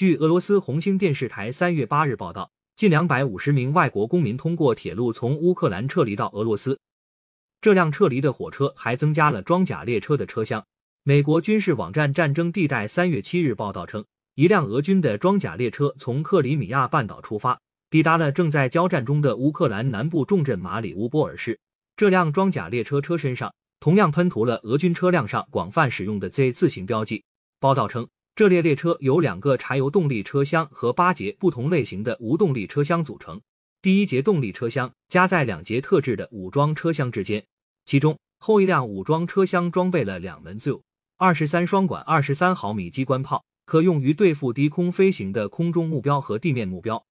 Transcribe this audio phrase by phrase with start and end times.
[0.00, 6.80] 据俄罗斯红星电视台三月八日报道，近两百五十名外国公民通过铁路从乌克兰撤离到俄罗斯。
[7.60, 10.64] 这辆撤离的火车还增加了装甲列车的车厢。
[11.02, 14.02] 美国军事网站战争地带三月七日报道称，
[14.36, 17.60] 一辆俄军的装甲列车从克里米亚半岛出发，
[17.90, 21.60] 抵达了正在交战中的乌克兰南部重镇马里乌波尔市。
[21.94, 27.22] 这辆装甲列车车身上同样喷涂了俄军车辆上广泛使用的 Z 字形标记。
[27.58, 33.40] 报道称，这列列车由两个柴油动力车厢和八节不同类型的无动力车厢组成。
[33.82, 37.44] 第一节动力车厢夹在两节特制的武装车厢之间，
[37.84, 40.80] 其中后一辆武装车厢装备了两门 ZU
[41.16, 47.02] 二十三双管二十三毫米机关炮，可用于对付低空飞行的空中目标和地面目标。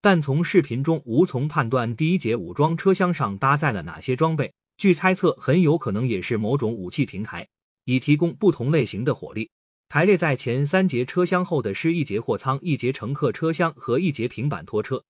[0.00, 4.52] 但从视频中无从判断第一节武装车厢上搭载了哪些装备。
[4.76, 7.46] 据猜测，很有可能也是某种武器平台，
[7.84, 9.48] 以提供不同类型的火力。
[9.92, 15.04] 排列在前三节车厢后的是一节货舱、一节乘客车厢和一节平板拖车。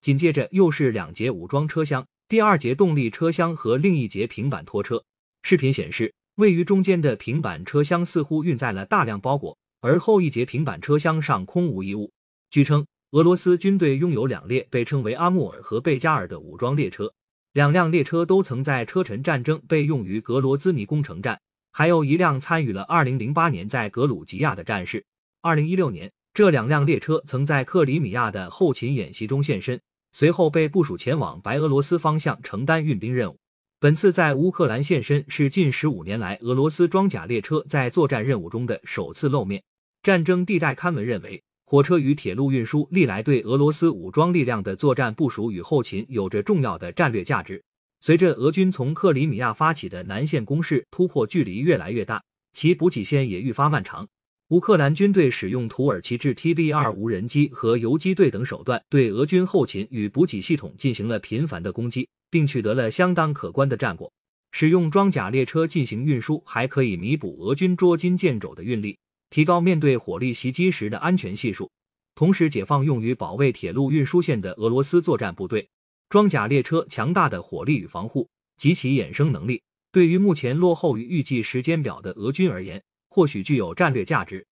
[0.00, 5.02] 紧接着又是两节武装车厢，第二节动力车厢和另一节平板拖车。
[5.42, 12.08] 视频显示，位于中间的平板车厢似乎运载了大量包裹，而后一节平板车厢上空无一物。
[12.52, 17.12] 据称，俄罗斯军队拥有两列被称为阿穆尔和贝加尔的武装列车，
[17.54, 21.40] 两辆列车都曾在车臣战争被用于格罗兹尼攻城战，
[21.78, 25.06] 还有一辆参与了2008年在格鲁吉亚的战事。
[25.42, 26.10] 2016年。
[26.34, 33.38] 这两辆列车曾在克里米亚的后勤演习中现身，随后被部署前往白俄罗斯方向承担运兵任务。
[33.78, 39.62] 本次在乌克兰现身是近十五年来俄罗斯装甲列车在作战任务中的首次露面。
[40.02, 47.62] 战争地带刊文认为，火车与铁路运输历来对俄罗斯武装力量的作战部署与后勤有着重要的战略价值。
[48.00, 54.08] 随着俄军从克里米亚发起的南线攻势突破距离越来越大，其补给线也愈发漫长。
[54.48, 64.10] 乌克兰军队使用土耳其制 TB2 无人机和游击队等手段，对俄军后勤与补给系统进行了频繁的攻击，并取得了相当可观的战果。
[64.52, 68.96] 使用装甲列车进行运输，还可以弥补俄军捉襟见肘的运力，
[69.28, 71.70] 提高面对火力袭击时的安全系数，
[72.14, 75.68] 同时解放用于保卫铁路运输线的俄罗斯作战部队。
[76.08, 82.82] 装甲列车强大的火力与防护及其衍生能力，对于目前落后于预计时间表的俄军而言。
[83.10, 84.46] 或许具有战略价值。